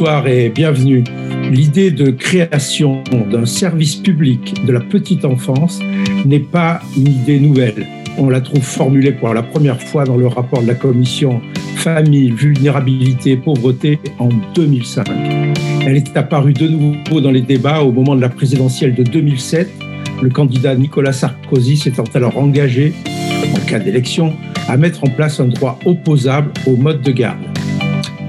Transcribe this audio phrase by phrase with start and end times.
[0.00, 1.04] Bonsoir et bienvenue.
[1.50, 5.78] L'idée de création d'un service public de la petite enfance
[6.24, 7.86] n'est pas une idée nouvelle.
[8.16, 11.42] On la trouve formulée pour la première fois dans le rapport de la commission
[11.76, 15.06] Famille, vulnérabilité, pauvreté en 2005.
[15.84, 19.68] Elle est apparue de nouveau dans les débats au moment de la présidentielle de 2007,
[20.22, 22.94] le candidat Nicolas Sarkozy s'étant alors engagé,
[23.54, 24.32] en cas d'élection,
[24.66, 27.36] à mettre en place un droit opposable au mode de garde.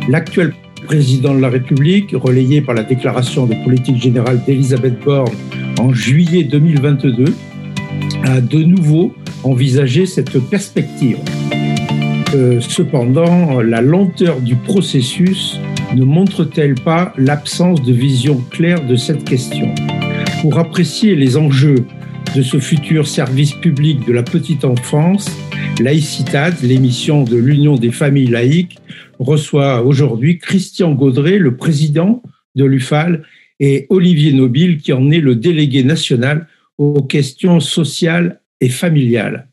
[0.10, 0.54] L'actuel
[0.91, 5.34] président de la République, relayé par la déclaration de politique générale d'Elisabeth Borne
[5.80, 7.34] en juillet 2022,
[8.26, 9.16] a de nouveau
[9.46, 11.18] envisagé cette perspective.
[12.35, 15.58] Euh, cependant, la lenteur du processus
[15.96, 19.73] ne montre-t-elle pas l'absence de vision claire de cette question?
[20.41, 21.85] Pour apprécier les enjeux
[22.35, 25.32] de ce futur service public de la petite enfance,
[25.81, 28.79] Laïcitad, l'émission de l'Union des familles laïques,
[29.20, 32.21] reçoit aujourd'hui Christian Gaudret, le président
[32.55, 33.23] de l'UFAL,
[33.60, 39.48] et Olivier Nobile, qui en est le délégué national aux questions sociales et familiales.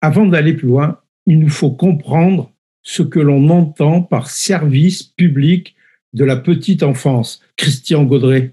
[0.00, 5.74] Avant d'aller plus loin, il nous faut comprendre ce que l'on entend par service public
[6.12, 7.40] de la petite enfance.
[7.56, 8.52] Christian Gaudret.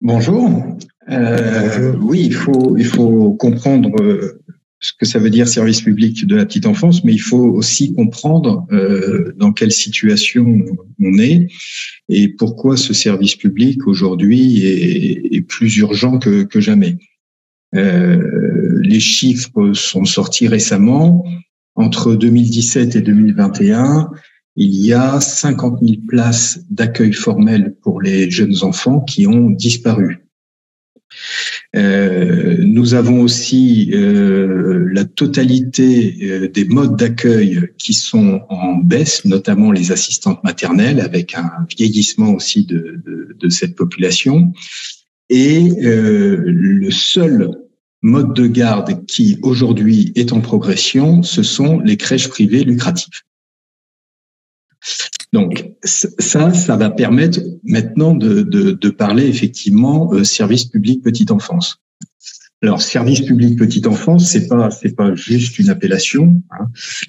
[0.00, 0.76] Bonjour.
[1.10, 4.40] Euh, oui, il faut, il faut comprendre euh,
[4.84, 7.94] ce que ça veut dire service public de la petite enfance, mais il faut aussi
[7.94, 10.62] comprendre euh, dans quelle situation
[11.00, 11.48] on est
[12.10, 16.98] et pourquoi ce service public aujourd'hui est, plus urgent que, que jamais.
[17.74, 21.24] Euh, les chiffres sont sortis récemment.
[21.76, 24.10] Entre 2017 et 2021,
[24.56, 30.18] il y a 50 000 places d'accueil formel pour les jeunes enfants qui ont disparu.
[31.74, 39.24] Euh, nous avons aussi euh, la totalité euh, des modes d'accueil qui sont en baisse,
[39.24, 44.52] notamment les assistantes maternelles, avec un vieillissement aussi de, de, de cette population.
[45.30, 47.50] Et le seul
[48.02, 53.22] mode de garde qui aujourd'hui est en progression, ce sont les crèches privées lucratives.
[55.34, 61.32] Donc ça, ça va permettre maintenant de, de, de parler effectivement euh, service public petite
[61.32, 61.82] enfance.
[62.62, 66.40] Alors service public petite enfance, c'est pas c'est pas juste une appellation.
[66.52, 66.66] Hein.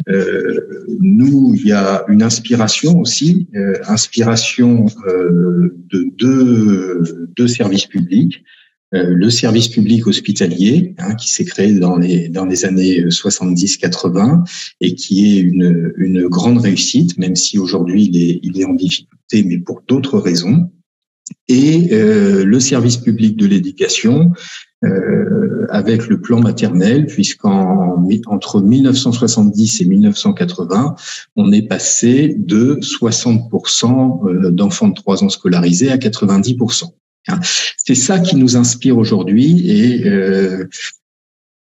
[0.09, 0.59] Euh,
[0.99, 8.43] nous, il y a une inspiration aussi, euh, inspiration euh, de deux, deux services publics.
[8.95, 14.44] Euh, le service public hospitalier hein, qui s'est créé dans les dans les années 70-80
[14.81, 18.73] et qui est une une grande réussite, même si aujourd'hui il est il est en
[18.73, 20.69] difficulté, mais pour d'autres raisons.
[21.47, 24.31] Et euh, le service public de l'éducation
[24.84, 30.95] euh, avec le plan maternel, puisqu'en entre 1970 et 1980,
[31.35, 36.91] on est passé de 60% euh, d'enfants de 3 ans scolarisés à 90%.
[37.27, 37.39] Hein.
[37.77, 40.67] C'est ça qui nous inspire aujourd'hui et euh,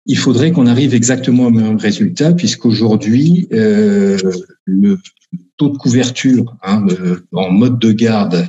[0.06, 4.18] il faudrait qu'on arrive exactement au même résultat puisqu'aujourd'hui euh,
[4.64, 4.98] le
[5.56, 6.86] taux de couverture hein,
[7.32, 8.48] en mode de garde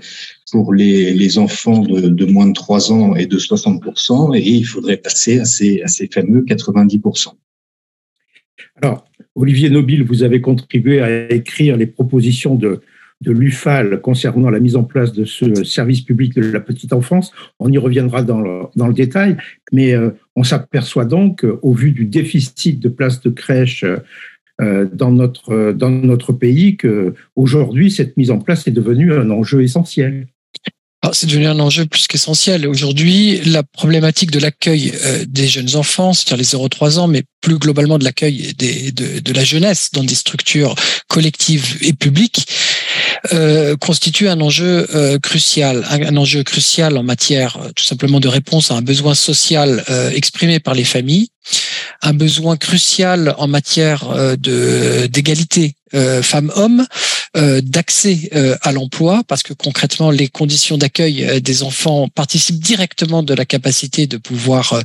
[0.52, 4.98] pour les, enfants de, de, moins de 3 ans est de 60% et il faudrait
[4.98, 7.34] passer à ces, à ces fameux 90%.
[8.82, 9.06] Alors,
[9.36, 12.82] Olivier Nobile, vous avez contribué à écrire les propositions de,
[13.22, 17.32] de l'UFAL concernant la mise en place de ce service public de la petite enfance.
[17.60, 19.36] On y reviendra dans le, dans le détail,
[19.72, 23.84] mais euh, on s'aperçoit donc, au vu du déficit de places de crèche
[24.62, 29.64] euh, dans, notre, dans notre pays, qu'aujourd'hui, cette mise en place est devenue un enjeu
[29.64, 30.28] essentiel.
[31.14, 32.68] C'est devenu un enjeu plus qu'essentiel.
[32.68, 37.58] Aujourd'hui, la problématique de l'accueil euh, des jeunes enfants, c'est-à-dire les 0-3 ans, mais plus
[37.58, 40.76] globalement de l'accueil de, de la jeunesse dans des structures
[41.08, 42.46] collectives et publiques,
[43.34, 48.28] euh, constitue un enjeu euh, crucial, un, enjeu crucial en matière euh, tout simplement de
[48.28, 49.84] réponse à un besoin social
[50.14, 51.30] exprimé par les familles,
[52.02, 54.08] un besoin crucial en matière
[54.38, 55.76] de d'égalité
[56.22, 56.86] femmes-hommes,
[57.36, 63.34] d'accès euh, à l'emploi, parce que concrètement, les conditions d'accueil des enfants participent directement de
[63.34, 64.82] la capacité de pouvoir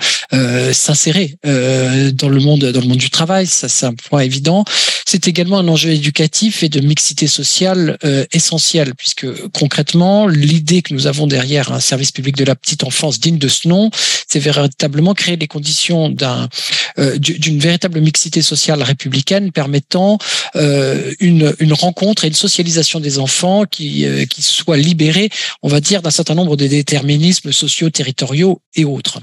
[0.72, 3.46] s'insérer dans le monde dans le monde du travail.
[3.46, 4.64] Ça, c'est un point évident.
[5.06, 7.98] C'est également un enjeu éducatif et de mixité sociale
[8.32, 13.20] essentiel, puisque concrètement, l'idée que nous avons derrière un service public de la petite enfance
[13.20, 13.90] digne de ce nom,
[14.28, 16.48] c'est véritablement créer les conditions d'un
[17.18, 20.18] d'une véritable mixité sociale républicaine permettant
[20.54, 25.30] une, une rencontre socialisation des enfants qui, qui soient libérés,
[25.62, 29.20] on va dire, d'un certain nombre de déterminismes sociaux, territoriaux et autres.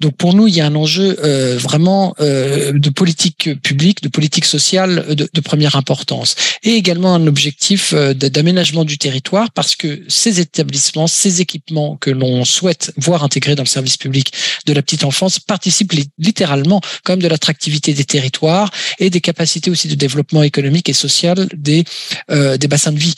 [0.00, 1.16] Donc pour nous, il y a un enjeu
[1.56, 7.94] vraiment de politique publique, de politique sociale de, de première importance, et également un objectif
[7.94, 13.62] d'aménagement du territoire parce que ces établissements, ces équipements que l'on souhaite voir intégrés dans
[13.62, 14.32] le service public
[14.66, 16.80] de la petite enfance participent littéralement
[17.10, 21.84] même de l'attractivité des territoires et des capacités aussi de développement économique et social des,
[22.30, 23.14] euh, des bassins de vie.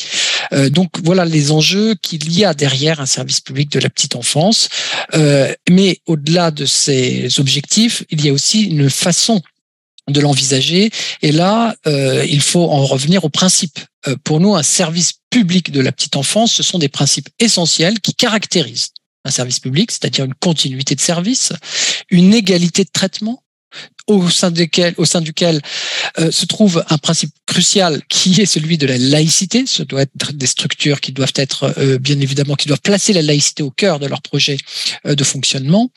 [0.52, 4.16] Euh, donc voilà les enjeux qu'il y a derrière un service public de la petite
[4.16, 4.68] enfance.
[5.14, 9.40] Euh, mais au-delà de ces objectifs, il y a aussi une façon
[10.08, 10.90] de l'envisager.
[11.22, 13.78] Et là, euh, il faut en revenir aux principes.
[14.08, 18.00] Euh, pour nous, un service public de la petite enfance, ce sont des principes essentiels
[18.00, 18.90] qui caractérisent
[19.24, 21.52] un service public, c'est-à-dire une continuité de service,
[22.10, 23.41] une égalité de traitement,
[24.06, 25.60] au sein duquel, au sein duquel
[26.18, 29.64] euh, se trouve un principe crucial qui est celui de la laïcité.
[29.66, 33.22] Ce doit être des structures qui doivent être, euh, bien évidemment, qui doivent placer la
[33.22, 34.56] laïcité au cœur de leur projet
[35.06, 35.90] euh, de fonctionnement.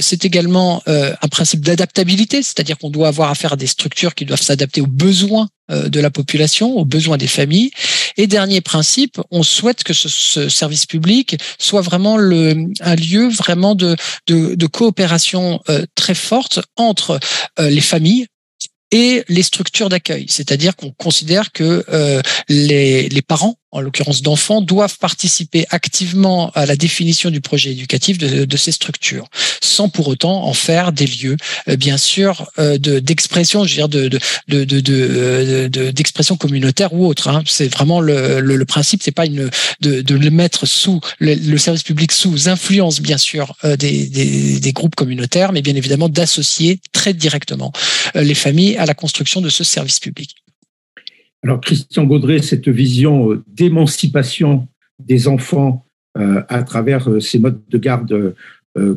[0.00, 4.42] C'est également un principe d'adaptabilité, c'est-à-dire qu'on doit avoir affaire à des structures qui doivent
[4.42, 7.70] s'adapter aux besoins de la population, aux besoins des familles.
[8.16, 13.28] Et dernier principe, on souhaite que ce, ce service public soit vraiment le, un lieu
[13.28, 13.96] vraiment de,
[14.26, 15.60] de, coopération
[15.94, 17.20] très forte entre
[17.58, 18.26] euh, les familles
[18.90, 20.26] et les structures d'accueil.
[20.28, 26.64] C'est-à-dire qu'on considère que euh, les, les parents en l'occurrence d'enfants, doivent participer activement à
[26.64, 29.28] la définition du projet éducatif de, de ces structures,
[29.62, 31.36] sans pour autant en faire des lieux,
[31.68, 34.08] euh, bien sûr, euh, d'expression, je veux dire, de,
[34.48, 37.28] de, de, d'expression communautaire ou autre.
[37.28, 37.42] Hein.
[37.46, 39.50] C'est vraiment le, le, le principe, c'est pas de,
[39.80, 45.52] de le mettre sous le, service public sous influence, bien sûr, euh, des groupes communautaires,
[45.52, 47.72] mais bien évidemment d'associer très directement
[48.14, 50.45] les familles à la construction de ce service public.
[51.46, 54.66] Alors, Christian Gaudret, cette vision euh, d'émancipation
[54.98, 55.86] des enfants
[56.18, 58.34] euh, à travers euh, ces modes de garde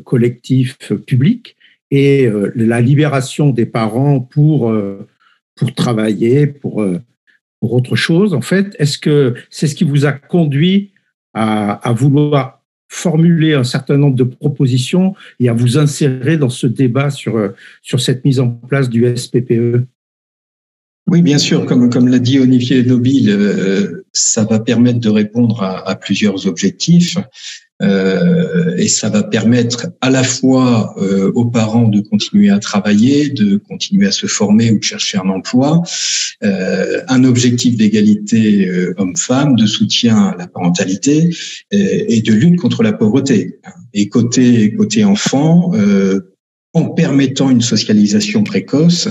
[0.04, 1.56] collectifs publics
[1.90, 4.76] et la libération des parents pour,
[5.78, 6.86] travailler, pour,
[7.62, 10.92] autre chose, en fait, est-ce que c'est ce qui vous a conduit
[11.34, 16.68] à, à vouloir formuler un certain nombre de propositions et à vous insérer dans ce
[16.68, 19.86] débat sur, sur cette mise en place du SPPE
[21.10, 25.62] oui, bien sûr, comme, comme l'a dit Olivier Nobile, euh, ça va permettre de répondre
[25.64, 27.18] à, à plusieurs objectifs.
[27.82, 33.30] Euh, et ça va permettre à la fois euh, aux parents de continuer à travailler,
[33.30, 35.82] de continuer à se former ou de chercher un emploi,
[36.44, 41.30] euh, un objectif d'égalité euh, homme-femme, de soutien à la parentalité
[41.72, 43.60] et, et, de lutte contre la pauvreté.
[43.94, 45.72] Et côté côté enfant,
[46.74, 49.10] en permettant une socialisation précoce,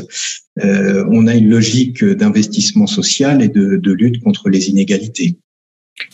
[0.63, 5.37] euh, on a une logique d'investissement social et de, de, lutte contre les inégalités.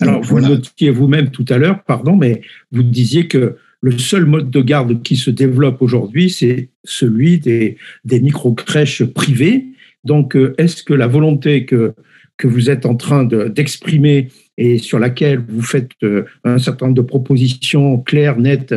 [0.01, 0.49] Alors, vous voilà.
[0.49, 2.41] notiez vous-même tout à l'heure, pardon, mais
[2.73, 7.77] vous disiez que le seul mode de garde qui se développe aujourd'hui, c'est celui des,
[8.07, 9.67] des micro-crèches privées.
[10.05, 11.93] Donc, euh, est-ce que la volonté que,
[12.39, 16.97] que vous êtes en train d'exprimer et sur laquelle vous faites euh, un certain nombre
[16.97, 18.75] de propositions claires, nettes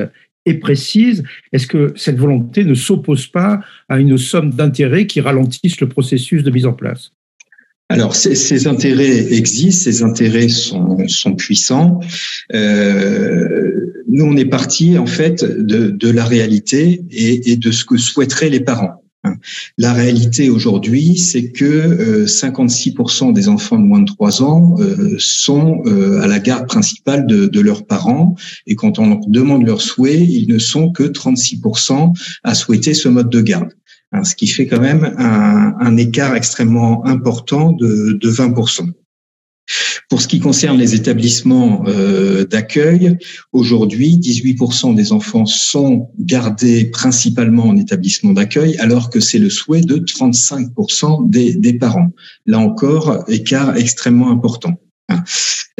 [0.56, 1.24] précise,
[1.54, 6.44] est-ce que cette volonté ne s'oppose pas à une somme d'intérêts qui ralentissent le processus
[6.44, 7.12] de mise en place?
[7.90, 12.02] Alors, ces, intérêts existent, ces intérêts sont, puissants.
[12.54, 18.50] Euh, nous, on est parti en fait de, la réalité et, de ce que souhaiteraient
[18.50, 19.04] les parents.
[19.78, 25.16] La réalité aujourd'hui, c'est que 56% euh, des enfants de moins de 3 ans euh,
[25.20, 29.66] sont euh, à la garde principale de, de, leurs parents et quand on leur demande
[29.66, 33.70] leur souhait, ils ne sont que 36% à souhaiter ce mode de garde.
[34.24, 38.92] Ce qui fait quand même un, un écart extrêmement important de, de 20%.
[40.10, 43.18] Pour ce qui concerne les établissements euh, d'accueil,
[43.52, 49.82] aujourd'hui, 18% des enfants sont gardés principalement en établissement d'accueil, alors que c'est le souhait
[49.82, 52.14] de 35% des, des parents.
[52.46, 54.80] Là encore, écart extrêmement important.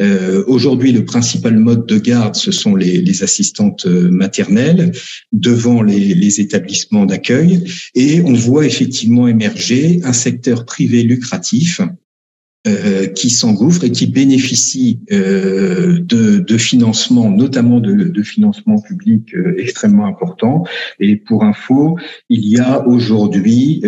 [0.00, 4.92] Euh, Aujourd'hui, le principal mode de garde, ce sont les, les assistantes euh, maternelles
[5.32, 11.80] devant les, les établissements d'accueil, et on voit effectivement émerger un secteur privé lucratif
[12.66, 19.32] euh, qui s'engouffrent et qui bénéficient euh, de, de financements, notamment de, de financements publics
[19.34, 20.64] euh, extrêmement importants.
[20.98, 21.96] Et pour info,
[22.28, 23.82] il y a aujourd'hui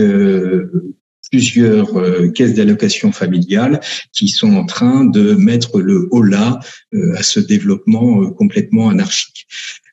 [1.32, 3.80] plusieurs caisses d'allocation familiale
[4.12, 6.60] qui sont en train de mettre le holà
[7.16, 9.46] à ce développement complètement anarchique.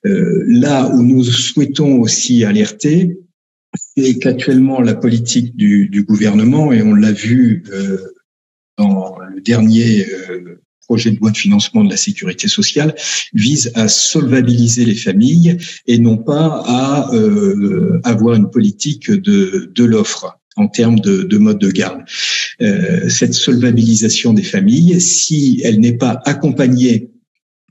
[0.04, 3.18] là où nous souhaitons aussi alerter,
[3.76, 7.98] c'est qu'actuellement la politique du, du, gouvernement, et on l'a vu euh,
[8.78, 12.96] dans le dernier euh, projet de loi de financement de la sécurité sociale,
[13.34, 19.84] vise à solvabiliser les familles et non pas à euh, avoir une politique de, de
[19.84, 22.02] l'offre en termes de, de, mode de garde.
[22.62, 27.12] Euh, cette solvabilisation des familles, si elle n'est pas accompagnée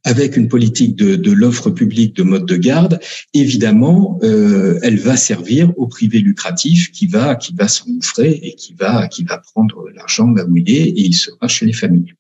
[0.06, 3.00] avec une politique de, de l'offre publique de mode de garde,
[3.34, 8.72] évidemment, euh, elle va servir au privé lucratif qui va qui va s'engouffrer et qui
[8.72, 12.14] va qui va prendre l'argent là où il est et il sera chez les familles.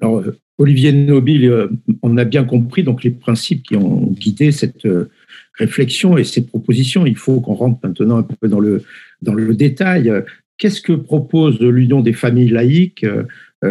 [0.00, 1.68] Alors, euh, Olivier Nobile, euh,
[2.02, 5.10] on a bien compris donc les principes qui ont guidé cette euh,
[5.58, 7.04] réflexion et ces propositions.
[7.04, 8.82] Il faut qu'on rentre maintenant un peu dans le
[9.20, 10.10] dans le détail.
[10.56, 13.04] Qu'est-ce que propose l'Union des familles laïques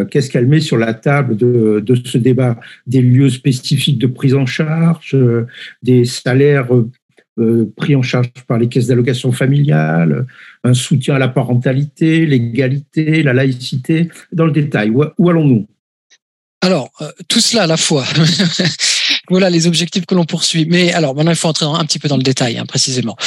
[0.09, 2.59] qu'est-ce qu'elle met sur la table de, de, ce débat?
[2.88, 5.45] Des lieux spécifiques de prise en charge, euh,
[5.81, 6.67] des salaires
[7.39, 10.25] euh, pris en charge par les caisses d'allocation familiale,
[10.63, 14.89] un soutien à la parentalité, l'égalité, la laïcité, dans le détail.
[14.89, 15.67] Où, où allons-nous?
[16.62, 16.91] Alors,
[17.27, 18.05] tout cela à la fois.
[19.29, 20.65] voilà les objectifs que l'on poursuit.
[20.65, 23.17] Mais alors, maintenant, il faut entrer un petit peu dans le détail, hein, précisément.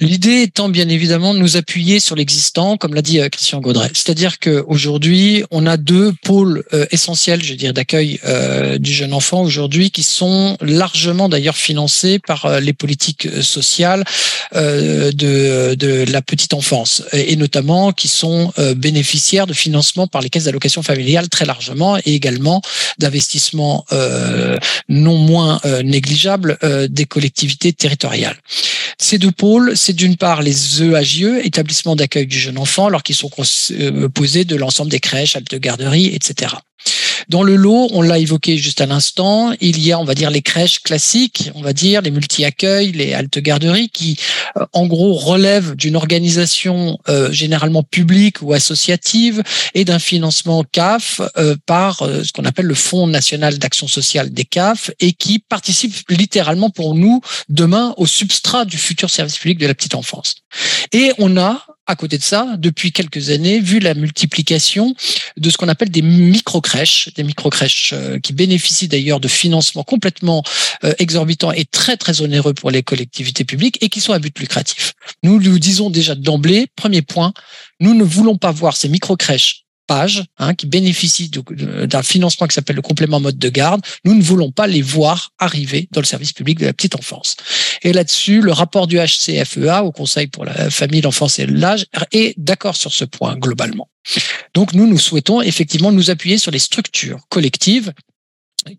[0.00, 3.90] L'idée étant bien évidemment de nous appuyer sur l'existant, comme l'a dit euh, Christian Gaudret.
[3.94, 9.42] C'est-à-dire qu'aujourd'hui, on a deux pôles euh, essentiels, je dire, d'accueil euh, du jeune enfant
[9.42, 14.04] aujourd'hui, qui sont largement d'ailleurs financés par les politiques sociales
[14.54, 20.44] de, de la petite enfance, et notamment qui sont bénéficiaires de financement par les caisses
[20.44, 22.60] d'allocation familiale très largement, et également
[22.98, 23.84] d'investissements
[24.88, 28.36] non moins négligeables des collectivités territoriales.
[28.98, 33.16] Ces deux pôles, c'est d'une part les EAJE, établissements d'accueil du jeune enfant, alors qu'ils
[33.16, 36.54] sont composés de l'ensemble des crèches, haltes garderies, etc.
[37.28, 40.30] Dans le lot, on l'a évoqué juste à l'instant, il y a, on va dire,
[40.30, 44.18] les crèches classiques, on va dire, les multi-accueils, les haltes garderies, qui,
[44.56, 49.42] euh, en gros, relèvent d'une organisation euh, généralement publique ou associative
[49.74, 54.44] et d'un financement CAF euh, par ce qu'on appelle le Fonds national d'action sociale des
[54.44, 59.66] CAF et qui participe littéralement pour nous demain au substrat du futur service public de
[59.66, 60.36] la petite enfance.
[60.92, 64.94] Et on a à côté de ça, depuis quelques années, vu la multiplication
[65.36, 70.44] de ce qu'on appelle des micro-crèches, des micro-crèches euh, qui bénéficient d'ailleurs de financements complètement
[70.84, 74.38] euh, exorbitants et très très onéreux pour les collectivités publiques et qui sont à but
[74.38, 74.92] lucratif.
[75.22, 77.32] Nous nous disons déjà d'emblée, premier point,
[77.80, 79.61] nous ne voulons pas voir ces micro-crèches
[80.38, 84.50] hein, qui bénéficient d'un financement qui s'appelle le complément mode de garde, nous ne voulons
[84.50, 87.36] pas les voir arriver dans le service public de la petite enfance.
[87.82, 92.34] Et là-dessus, le rapport du HCFEA au Conseil pour la famille, l'enfance et l'âge est
[92.36, 93.88] d'accord sur ce point globalement.
[94.54, 97.92] Donc nous, nous souhaitons effectivement nous appuyer sur les structures collectives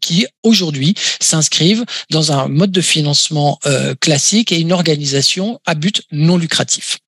[0.01, 6.03] qui aujourd'hui s'inscrivent dans un mode de financement euh, classique et une organisation à but
[6.11, 6.99] non lucratif.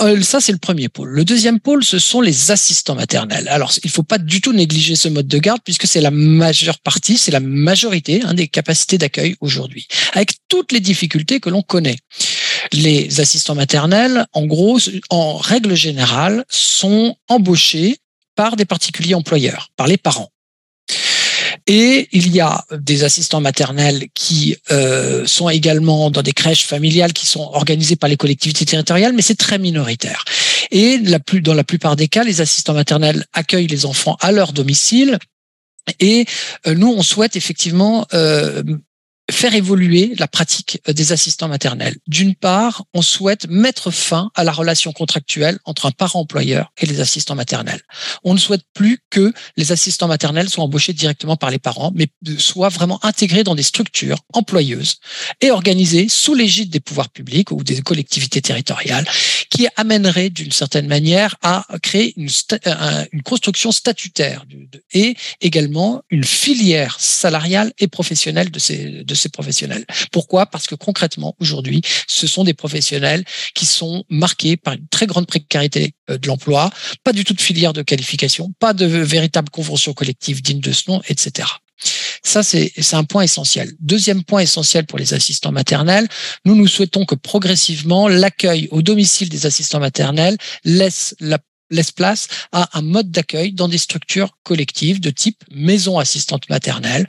[0.00, 1.10] Euh, ça, c'est le premier pôle.
[1.10, 3.48] Le deuxième pôle, ce sont les assistants maternels.
[3.48, 6.10] Alors, il ne faut pas du tout négliger ce mode de garde puisque c'est la
[6.10, 11.50] majeure partie, c'est la majorité hein, des capacités d'accueil aujourd'hui, avec toutes les difficultés que
[11.50, 11.96] l'on connaît.
[12.72, 14.78] Les assistants maternels, en gros,
[15.10, 17.98] en règle générale, sont embauchés
[18.36, 20.30] par des particuliers employeurs, par les parents.
[21.66, 27.14] Et il y a des assistants maternels qui euh, sont également dans des crèches familiales
[27.14, 30.24] qui sont organisées par les collectivités territoriales, mais c'est très minoritaire.
[30.70, 34.30] Et la plus, dans la plupart des cas, les assistants maternels accueillent les enfants à
[34.30, 35.18] leur domicile
[36.00, 36.26] et
[36.66, 38.62] euh, nous, on souhaite effectivement euh,
[39.30, 41.96] faire évoluer la pratique euh, des assistants maternels.
[42.06, 46.86] D'une part, on souhaite mettre fin à la relation contractuelle entre un parent employeur et
[46.86, 47.80] les assistants maternels.
[48.22, 52.08] On ne souhaite plus que les assistants maternels soient embauchés directement par les parents, mais
[52.38, 54.96] soient vraiment intégrés dans des structures employeuses
[55.40, 59.06] et organisées sous l'égide des pouvoirs publics ou des collectivités territoriales,
[59.50, 62.28] qui amèneraient d'une certaine manière à créer une,
[63.12, 64.44] une construction statutaire
[64.92, 69.84] et également une filière salariale et professionnelle de ces ces professionnels.
[70.12, 70.46] Pourquoi?
[70.46, 75.26] Parce que concrètement, aujourd'hui, ce sont des professionnels qui sont marqués par une très grande
[75.26, 76.70] précarité euh, de l'emploi,
[77.02, 80.90] pas du tout de filière de qualification, pas de véritable convention collective digne de ce
[80.90, 81.48] nom, etc.
[82.22, 83.72] Ça, c'est un point essentiel.
[83.80, 86.08] Deuxième point essentiel pour les assistants maternels,
[86.44, 91.38] nous nous souhaitons que progressivement, l'accueil au domicile des assistants maternels laisse la
[91.74, 97.06] laisse place à un mode d'accueil dans des structures collectives de type maison assistante maternelle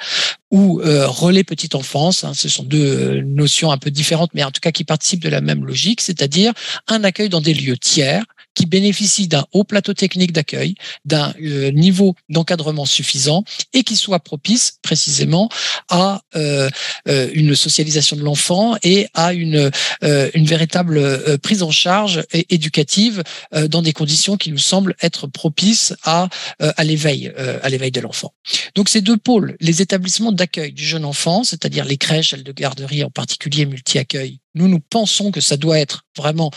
[0.51, 2.23] ou euh, relais petite enfance.
[2.23, 5.29] Hein, ce sont deux notions un peu différentes, mais en tout cas qui participent de
[5.29, 6.53] la même logique, c'est-à-dire
[6.87, 8.23] un accueil dans des lieux tiers
[8.55, 13.43] qui bénéficient d'un haut plateau technique d'accueil, d'un euh, niveau d'encadrement suffisant
[13.73, 15.49] et qui soit propice précisément
[15.89, 16.69] à euh,
[17.07, 19.69] euh, une socialisation de l'enfant et à une,
[20.01, 26.29] une véritable prise en charge éducative dans des conditions qui nous semblent être propices à,
[26.59, 28.33] à l'éveil, à l'éveil de l'enfant.
[28.75, 32.51] Donc ces deux pôles, les établissements d'accueil du jeune enfant, c'est-à-dire les crèches, celles de
[32.51, 36.51] garderie en particulier multi-accueil, nous nous pensons que ça doit être vraiment,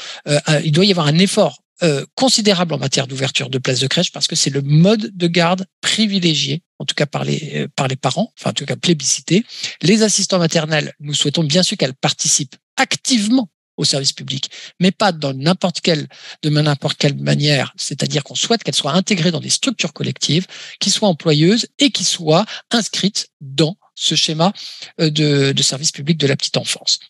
[0.65, 4.11] il doit y avoir un effort euh, considérable en matière d'ouverture de places de crèche
[4.11, 7.89] parce que c'est le mode de garde privilégié, en tout cas par les, euh, par
[7.89, 9.45] les parents, enfin en tout cas plébiscité.
[9.83, 15.13] Les assistants maternels, nous souhaitons bien sûr qu'elles participent activement au service public, mais pas
[15.13, 16.09] dans n'importe quelle,
[16.43, 17.73] de n'importe quelle manière.
[17.77, 20.47] C'est-à-dire qu'on souhaite qu'elles soient intégrées dans des structures collectives,
[20.81, 24.53] qui soient employeuses et qui soient inscrites dans ce schéma
[25.01, 27.01] euh, de, de, service public de la petite enfance.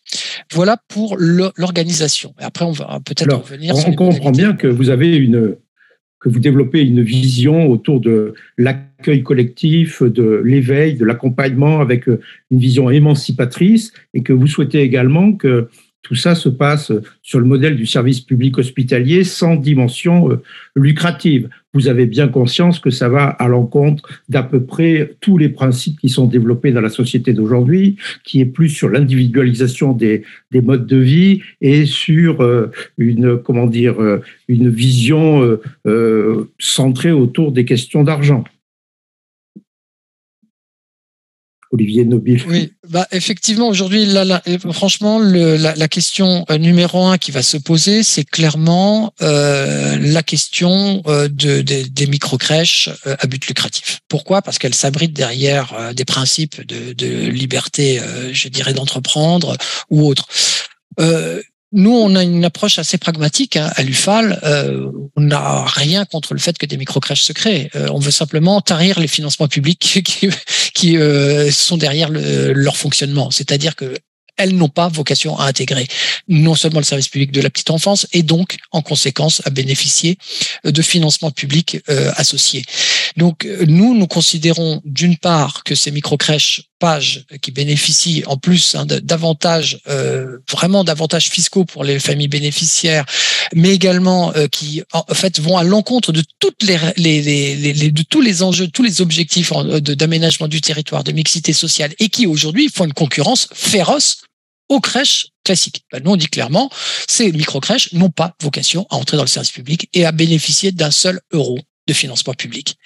[0.51, 2.33] Voilà pour l'organisation.
[2.39, 3.75] Après, on va peut-être revenir.
[3.75, 5.55] On comprend bien que vous avez une
[6.19, 12.59] que vous développez une vision autour de l'accueil collectif, de l'éveil, de l'accompagnement avec une
[12.59, 15.69] vision émancipatrice et que vous souhaitez également que
[16.01, 16.91] tout ça se passe
[17.21, 20.41] sur le modèle du service public hospitalier sans dimension euh,
[20.75, 21.49] lucrative.
[21.73, 25.99] Vous avez bien conscience que ça va à l'encontre d'à peu près tous les principes
[25.99, 30.87] qui sont développés dans la société d'aujourd'hui, qui est plus sur l'individualisation des, des, modes
[30.87, 35.59] de vie et sur euh, une comment dire euh, une vision
[36.57, 38.43] centrée autour des questions d'argent.
[41.71, 42.43] Olivier Nobile.
[42.47, 47.57] Oui, bah effectivement, aujourd'hui, là, franchement, le, la, question euh, numéro un qui va se
[47.57, 53.99] poser, c'est clairement euh, la question euh, de, des micro-crèches euh, à but lucratif.
[54.07, 54.41] Pourquoi?
[54.41, 57.99] Parce qu'elles s'abritent derrière des principes de, liberté,
[58.31, 59.55] je dirais, d'entreprendre
[59.89, 60.27] ou autre.
[60.99, 64.39] Euh, nous, on a une approche assez pragmatique hein, à l'UFAL.
[64.43, 67.69] Euh, on n'a rien contre le fait que des microcrèches se créent.
[67.75, 70.01] Euh, on veut simplement tarir les financements publics
[70.73, 73.29] qui, euh, sont derrière leur fonctionnement.
[73.29, 73.95] C'est-à-dire que
[74.37, 75.85] elles n'ont pas vocation à intégrer
[76.29, 80.17] non seulement le service public de la petite enfance et donc, en conséquence, à bénéficier
[80.63, 81.79] de financements publics
[82.15, 82.63] associés.
[83.17, 88.85] Donc, nous, nous considérons d'une part que ces micro-crèches pages qui bénéficient en plus hein,
[88.85, 93.05] d'avantages, euh, vraiment d'avantages fiscaux pour les familles bénéficiaires,
[93.53, 98.03] mais également qui en fait vont à l'encontre de toutes les, les, les, les, de
[98.03, 102.69] tous les enjeux, tous les objectifs d'aménagement du territoire, de mixité sociale, et qui aujourd'hui
[102.73, 104.23] font une concurrence féroce
[104.69, 105.83] aux crèches classiques.
[105.91, 106.69] Ben, nous, on dit clairement,
[107.07, 110.91] ces micro-crèches n'ont pas vocation à entrer dans le service public et à bénéficier d'un
[110.91, 112.77] seul euro de financement public.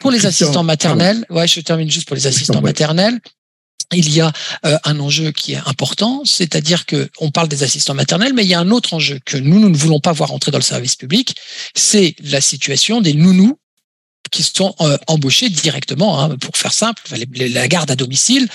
[0.00, 3.18] Pour les assistants maternels, ouais, je termine juste pour les assistants maternels.
[3.94, 4.32] Il y a
[4.64, 8.48] euh, un enjeu qui est important, c'est-à-dire que on parle des assistants maternels, mais il
[8.48, 10.62] y a un autre enjeu que nous, nous ne voulons pas voir entrer dans le
[10.62, 11.36] service public,
[11.74, 13.58] c'est la situation des nounous
[14.30, 17.02] qui sont euh, embauchés directement, hein, pour faire simple,
[17.36, 18.48] la garde à domicile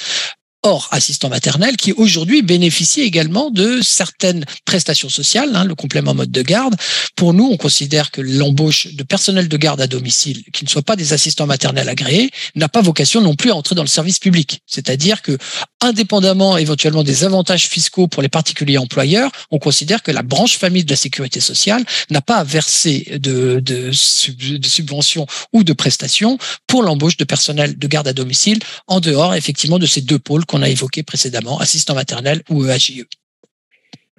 [0.68, 6.30] hors assistant maternel qui aujourd'hui bénéficie également de certaines prestations sociales, hein, le complément mode
[6.30, 6.76] de garde.
[7.16, 10.82] Pour nous, on considère que l'embauche de personnel de garde à domicile qui ne soit
[10.82, 14.20] pas des assistants maternels agréés n'a pas vocation non plus à entrer dans le service
[14.20, 14.62] public.
[14.68, 15.38] C'est-à-dire que,
[15.82, 20.84] indépendamment éventuellement des avantages fiscaux pour les particuliers employeurs, on considère que la branche famille
[20.84, 26.38] de la sécurité sociale n'a pas à verser de, de, de subventions ou de prestations
[26.68, 30.46] pour l'embauche de personnel de garde à domicile en dehors effectivement de ces deux pôles
[30.46, 33.06] qu'on a évoqué précédemment, assistant maternel ou EAJE.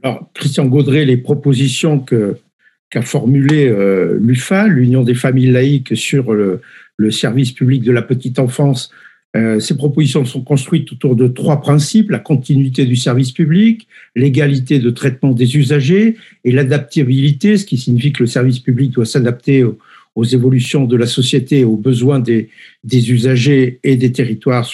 [0.03, 6.61] Alors, Christian Gaudret, les propositions qu'a formulées euh, l'UFA, l'Union des familles laïques, sur le,
[7.11, 8.90] service public de la petite enfance,
[9.37, 14.79] euh, ces propositions sont construites autour de trois principes, la continuité du service public, l'égalité
[14.79, 19.64] de traitement des usagers et l'adaptabilité, ce qui signifie que le service public doit s'adapter
[19.64, 19.79] aux,
[20.14, 22.50] aux évolutions de la société, aux besoins des,
[22.92, 24.68] usagers et des territoires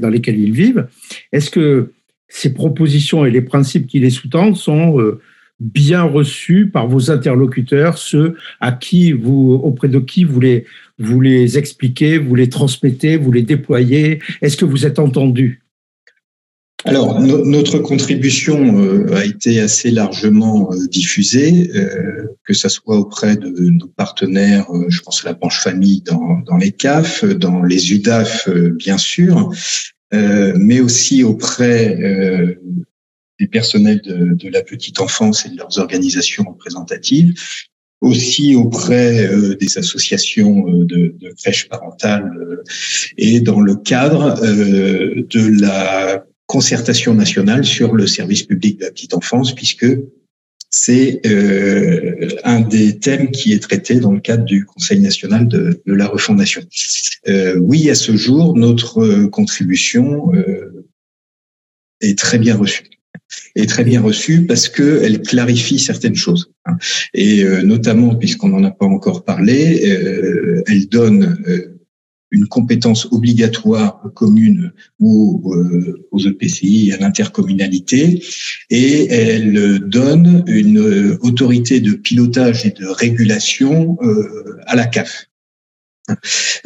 [0.00, 0.86] dans lesquels ils vivent.
[1.32, 1.92] Est-ce que
[2.28, 5.20] ces propositions et les principes qui les sous-tendent sont euh,
[5.60, 10.64] bien reçus par vos interlocuteurs, ceux à qui vous, auprès de qui vous les,
[10.98, 14.20] vous les expliquez, vous les transmettez, vous les déployez?
[14.42, 15.62] Est-ce que vous êtes entendu
[16.84, 23.36] alors, notre contribution euh, a été assez largement euh, diffusée, euh, que ce soit auprès
[23.36, 27.92] de nos partenaires, je pense à la branche famille dans, dans les CAF, dans les
[27.92, 29.50] UDAF, bien sûr,
[30.12, 31.98] mais aussi auprès
[33.38, 37.34] des personnels de, de, la petite enfance et de leurs organisations représentatives,
[38.00, 39.28] aussi auprès
[39.60, 42.32] des associations de, de crèches parentales
[43.18, 49.14] et dans le cadre de la concertation nationale sur le service public de la petite
[49.14, 49.86] enfance, puisque
[50.70, 55.82] c'est euh, un des thèmes qui est traité dans le cadre du Conseil national de,
[55.86, 56.62] de la refondation.
[57.28, 60.32] Euh, oui, à ce jour, notre contribution
[62.00, 62.84] est très bien reçue
[63.56, 66.50] est très bien reçue parce que elle clarifie certaines choses.
[66.64, 66.78] Hein.
[67.12, 69.82] Et notamment, puisqu'on n'en a pas encore parlé,
[70.66, 71.77] elle donne
[72.30, 78.22] une compétence obligatoire commune ou euh, aux EPCI, à l'intercommunalité,
[78.70, 85.28] et elle donne une autorité de pilotage et de régulation euh, à la CAF.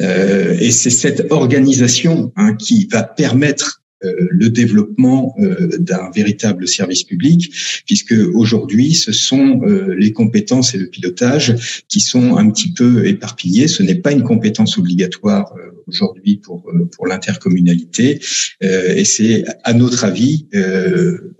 [0.01, 6.67] Euh, et c'est cette organisation hein, qui va permettre euh, le développement euh, d'un véritable
[6.67, 7.53] service public,
[7.85, 13.05] puisque aujourd'hui, ce sont euh, les compétences et le pilotage qui sont un petit peu
[13.05, 13.67] éparpillés.
[13.67, 15.53] Ce n'est pas une compétence obligatoire
[15.87, 18.19] aujourd'hui pour pour l'intercommunalité,
[18.61, 20.47] et c'est à notre avis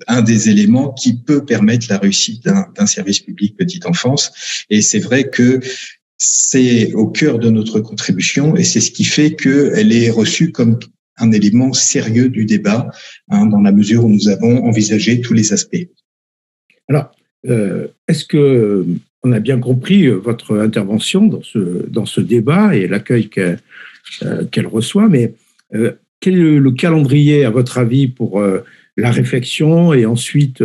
[0.07, 4.31] un des éléments qui peut permettre la réussite d'un service public petite enfance.
[4.69, 5.59] Et c'est vrai que
[6.25, 10.79] c'est au cœur de notre contribution et c'est ce qui fait qu'elle est reçue comme
[11.17, 12.89] un élément sérieux du débat,
[13.29, 15.87] hein, dans la mesure où nous avons envisagé tous les aspects.
[16.89, 17.11] Alors,
[17.47, 18.85] euh, est-ce que
[19.23, 23.59] on a bien compris euh, votre intervention dans ce, dans ce débat et l'accueil qu'elle
[24.23, 25.33] euh, reçoit, mais
[26.19, 28.39] quel est le calendrier, à votre avis, pour
[28.95, 30.63] la réflexion et ensuite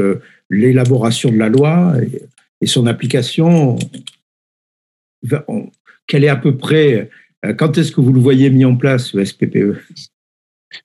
[0.50, 2.20] l'élaboration de la loi et,
[2.60, 3.78] et son application?
[6.06, 7.08] Quel est à peu près,
[7.56, 9.78] quand est-ce que vous le voyez mis en place, le SPPE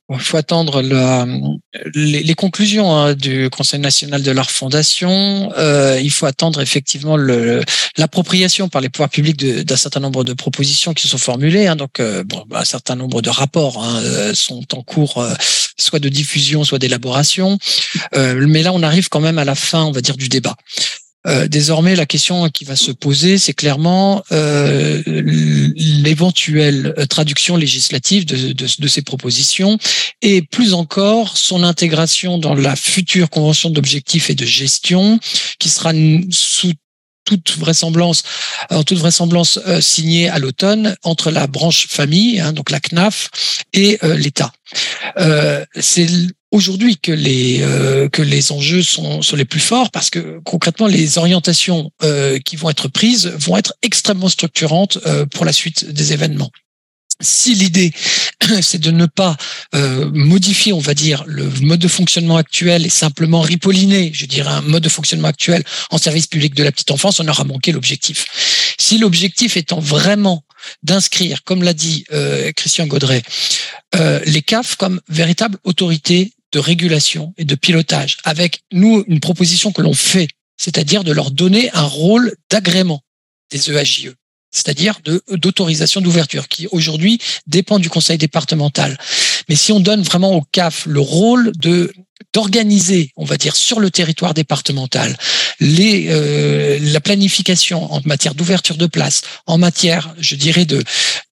[0.10, 5.52] il faut attendre les, les, conclusions hein, du Conseil national de la refondation.
[5.58, 10.94] Euh, il faut attendre effectivement l'appropriation par les pouvoirs publics d'un certain nombre de propositions
[10.94, 11.68] qui sont formulées.
[11.68, 15.34] Hein, donc, euh, bon, un certain nombre de rapports hein, euh, sont en cours, euh,
[15.78, 17.58] soit de diffusion, soit d'élaboration.
[18.16, 20.56] Euh, mais là, on arrive quand même à la fin, on va dire, du débat.
[21.26, 28.54] Euh, désormais, la question qui va se poser, c'est clairement euh, l'éventuelle traduction législative de,
[28.54, 29.78] de, de, ces propositions
[30.22, 35.20] et plus encore son intégration dans la future convention d'objectifs et de gestion
[35.60, 35.94] qui sera
[36.30, 36.74] sous
[37.26, 38.24] toute vraisemblance,
[38.70, 43.30] en toute vraisemblance euh, signée à l'automne entre la branche famille, hein, donc la CNAF,
[43.74, 44.52] et euh, l'État.
[45.18, 46.08] Euh, c'est
[46.52, 50.88] aujourd'hui que les euh, que les enjeux sont, sont les plus forts parce que concrètement
[50.88, 55.92] les orientations euh, qui vont être prises vont être extrêmement structurantes euh, pour la suite
[55.92, 56.52] des événements.
[57.22, 57.92] Si l'idée
[58.62, 59.36] c'est de ne pas
[59.76, 64.52] euh, modifier, on va dire, le mode de fonctionnement actuel et simplement ripolliner, je dirais,
[64.52, 67.72] un mode de fonctionnement actuel en service public de la petite enfance, on aura manqué
[67.72, 68.26] l'objectif.
[68.78, 70.44] Si l'objectif étant vraiment
[70.82, 73.24] d'inscrire, comme l'a dit euh, Christian Gaudret,
[73.96, 79.72] euh, les CAF comme véritable autorité de régulation et de pilotage, avec nous une proposition
[79.72, 80.28] que l'on fait,
[80.58, 83.02] c'est-à-dire de leur donner un rôle d'agrément
[83.52, 84.14] des EAJE
[84.54, 85.00] c'est-à-dire
[85.32, 88.98] d'autorisation d'ouverture, qui aujourd'hui dépend du conseil départemental.
[89.50, 91.92] Mais si on donne vraiment au CAF le rôle de
[92.34, 95.18] d'organiser, on va dire, sur le territoire départemental,
[95.60, 100.84] les, euh, la planification en matière d'ouverture de place, en matière, je dirais, de,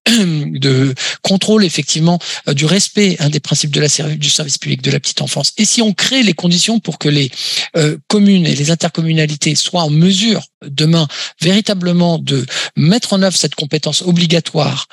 [1.22, 5.00] contrôle effectivement euh, du respect hein, des principes de la, du service public de la
[5.00, 5.52] petite enfance.
[5.58, 7.30] Et si on crée les conditions pour que les
[7.76, 11.06] euh, communes et les intercommunalités soient en mesure demain
[11.40, 12.44] véritablement de
[12.76, 14.86] mettre en œuvre cette compétence obligatoire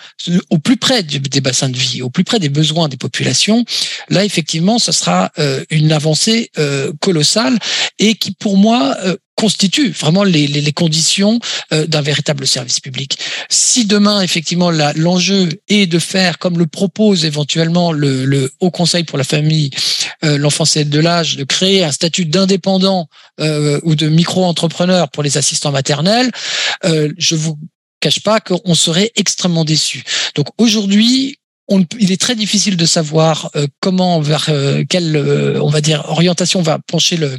[0.49, 3.65] au plus près des bassins de vie, au plus près des besoins des populations,
[4.09, 5.31] là effectivement, ce sera
[5.69, 7.57] une une avancée euh, colossale
[7.97, 11.39] et qui, pour moi, euh, constitue vraiment les, conditions
[11.73, 13.17] euh, d'un véritable service public.
[13.49, 19.03] Si demain, effectivement, l'enjeu est de faire, comme le propose éventuellement le, le Haut Conseil
[19.03, 19.71] pour la famille,
[20.21, 23.07] l'enfance et de l'âge, de créer un statut d'indépendant
[23.39, 26.29] ou de micro-entrepreneur pour les assistants maternels,
[26.83, 27.57] je vous
[28.01, 30.03] cache pas qu'on serait extrêmement déçu.
[30.35, 31.38] Donc aujourd'hui,
[31.99, 36.03] il est très difficile de savoir euh, comment vers euh, quelle euh, on va dire
[36.07, 37.37] orientation va pencher le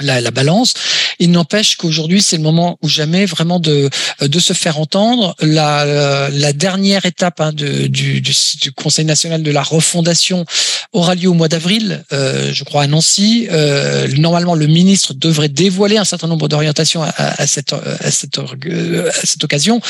[0.00, 0.74] la, la, balance.
[1.18, 3.88] Il n'empêche qu'aujourd'hui, c'est le moment ou jamais vraiment de,
[4.20, 5.34] de se faire entendre.
[5.40, 8.34] La, la dernière étape hein, de, du, du,
[8.72, 10.44] Conseil national de la refondation
[10.92, 13.48] aura lieu au mois d'avril, euh, je crois, à Nancy.
[13.50, 18.38] Euh, normalement, le ministre devrait dévoiler un certain nombre d'orientations à, à, cette, à, cette,
[18.38, 19.80] à cette occasion.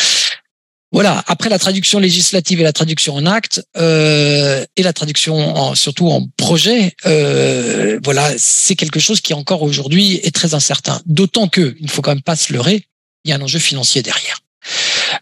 [0.93, 1.23] Voilà.
[1.27, 6.09] Après la traduction législative et la traduction en acte euh, et la traduction en, surtout
[6.09, 11.01] en projet, euh, voilà, c'est quelque chose qui encore aujourd'hui est très incertain.
[11.07, 12.87] D'autant que il ne faut quand même pas se leurrer,
[13.25, 14.39] il y a un enjeu financier derrière.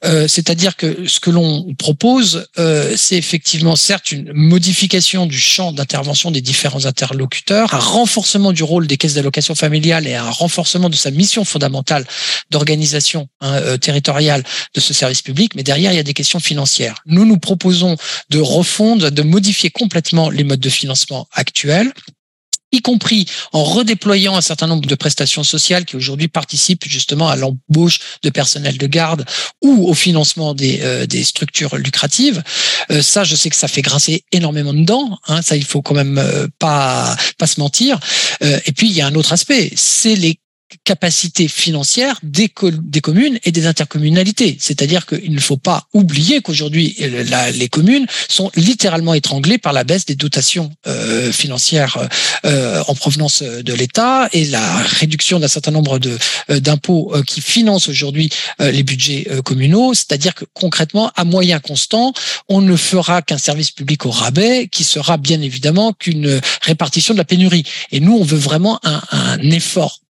[0.02, 2.48] C'est-à-dire que ce que l'on propose,
[2.96, 8.86] c'est effectivement certes une modification du champ d'intervention des différents interlocuteurs, un renforcement du rôle
[8.86, 12.06] des caisses d'allocation familiale et un renforcement de sa mission fondamentale
[12.50, 15.54] d'organisation hein, territoriale de ce service public.
[15.54, 17.02] Mais derrière, il y a des questions financières.
[17.06, 17.96] Nous, nous proposons
[18.30, 21.92] de refondre, de modifier complètement les modes de financement actuels
[22.74, 27.36] y compris en redéployant un certain nombre de prestations sociales qui aujourd'hui participent justement à
[27.36, 29.24] l'embauche de personnel de garde
[29.62, 32.42] ou au financement des, euh, des structures lucratives.
[32.90, 35.18] Euh, ça, je sais que ça fait grincer énormément de dents.
[35.28, 37.98] Hein, ça, il faut quand même euh, pas pas se mentir.
[38.40, 40.38] et puis il y a un autre aspect, c'est les
[40.84, 44.56] capacité financière des, communes et des intercommunalités.
[44.60, 50.04] C'est-à-dire qu'il ne faut pas oublier qu'aujourd'hui, les communes sont littéralement étranglées par la baisse
[50.04, 51.98] des dotations euh, financières
[52.44, 55.98] euh, en provenance de l'État et la réduction d'un certain nombre
[56.50, 59.94] euh, d'impôts qui financent aujourd'hui les budgets communaux.
[59.94, 62.12] C'est-à-dire que concrètement, à moyen constant,
[62.48, 67.18] on ne fera qu'un service public au rabais qui sera bien évidemment qu'une répartition de
[67.18, 67.64] la pénurie.
[67.92, 70.03] Et nous, on veut vraiment un, effort euh,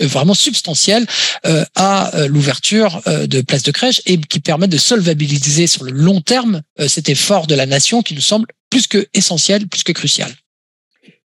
[0.00, 1.06] vraiment substantiel
[1.46, 5.92] euh, à euh, l'ouverture de places de crèche et qui permet de solvabiliser sur le
[5.92, 9.92] long terme cet effort de la nation qui nous semble plus que essentiel, plus que
[9.92, 10.30] crucial.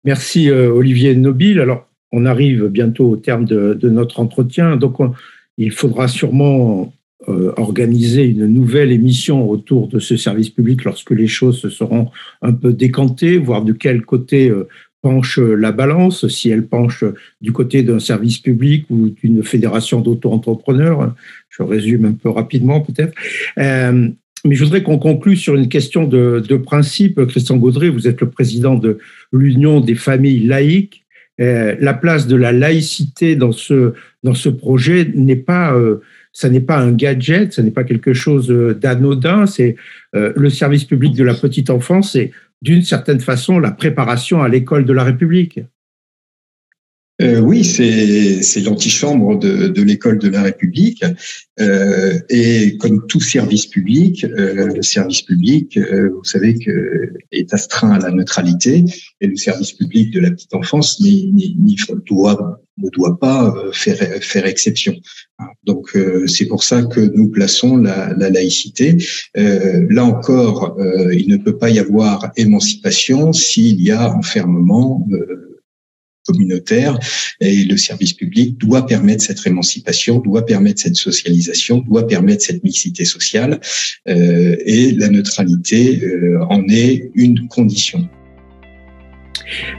[0.04, 1.60] Merci Olivier Nobile.
[1.60, 4.98] Alors, on arrive bientôt au terme de, notre entretien, donc
[5.58, 6.92] il faudra sûrement
[7.26, 12.10] organiser une nouvelle émission autour de ce service public lorsque les choses se seront
[12.42, 14.52] un peu décantées, voir de quel côté
[15.02, 17.04] penche la balance, si elle penche
[17.40, 21.14] du côté d'un service public ou d'une fédération d'auto-entrepreneurs.
[21.50, 23.12] Je résume un peu rapidement peut-être.
[23.58, 24.08] Euh,
[24.44, 27.24] mais je voudrais qu'on conclue sur une question de, de, principe.
[27.26, 28.98] Christian Gaudré, vous êtes le président de
[29.32, 31.04] l'Union des familles laïques.
[31.40, 36.00] Euh, la place de la laïcité dans ce, dans ce projet n'est pas, euh,
[36.32, 38.48] ça n'est pas un gadget, ça n'est pas quelque chose
[38.80, 39.46] d'anodin.
[39.46, 39.76] C'est
[40.12, 44.86] le service public de la petite enfance, c'est d'une certaine façon la préparation à l'école
[44.86, 45.60] de la République.
[47.20, 51.04] Euh, oui, c'est l'antichambre de, l'école de la République.
[51.60, 57.52] Euh, et comme tout service public, euh, le service public, euh, vous savez que est
[57.52, 58.84] astreint à la neutralité,
[59.20, 63.98] et le service public de la petite enfance n'y doit ne doit pas euh, faire
[64.22, 64.94] faire exception.
[65.64, 68.96] Donc c'est pour ça que nous plaçons la, la laïcité.
[69.34, 70.76] là encore,
[71.12, 75.04] il ne peut pas y avoir émancipation s'il y a enfermement
[76.26, 76.98] communautaire
[77.40, 82.62] et le service public doit permettre cette émancipation, doit permettre cette socialisation, doit permettre cette
[82.64, 83.60] mixité sociale
[84.08, 88.08] euh, et la neutralité euh, en est une condition.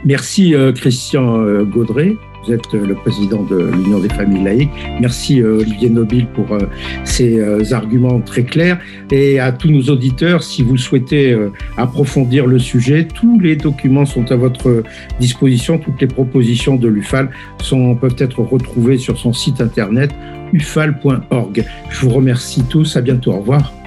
[0.04, 2.14] Merci euh, Christian Gaudré.
[2.46, 4.70] Vous êtes euh, le président de l'Union des familles laïques.
[5.00, 6.58] Merci euh, Olivier Nobile pour euh,
[7.04, 8.78] ces arguments très clairs.
[9.10, 11.36] Et à tous nos auditeurs, si vous souhaitez
[11.76, 14.82] approfondir le sujet, tous les documents sont à votre
[15.20, 15.78] disposition.
[15.78, 17.30] Toutes les propositions de l'UFAL
[17.62, 20.10] sont, peuvent être retrouvées sur son site internet
[20.52, 21.64] ufal.org.
[21.90, 22.96] Je vous remercie tous.
[22.96, 23.32] À bientôt.
[23.32, 23.83] Au revoir.